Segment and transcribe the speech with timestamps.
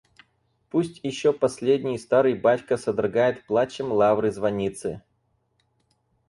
[0.71, 5.03] Пусть еще последний, старый батька содрогает плачем лавры звонницы.